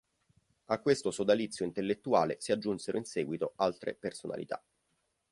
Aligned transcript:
A 0.65 0.79
questo 0.79 1.11
sodalizio 1.11 1.63
intellettuale 1.63 2.37
si 2.39 2.51
aggiunsero 2.51 2.97
in 2.97 3.03
seguito 3.05 3.53
altre 3.57 3.93
personalità. 3.93 4.59